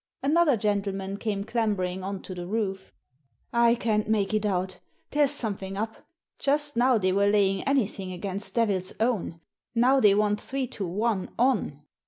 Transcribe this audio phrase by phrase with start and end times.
[0.23, 2.91] Another gentleman came clambering on to the roof."
[3.67, 4.79] I can't make it out
[5.11, 6.07] There's something up.
[6.39, 9.41] Just now they were laying anything against Devil's Own.
[9.75, 11.83] Now they want three to one on."